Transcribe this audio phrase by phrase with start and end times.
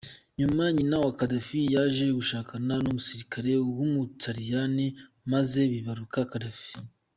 [0.39, 4.87] Nyuma nyina wa Gaddafi yaje gushakana n’umusirikare w’umutaliyani
[5.31, 6.71] maze bibaruka Gaddafi.